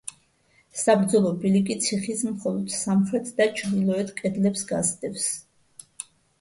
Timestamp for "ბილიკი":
1.43-1.77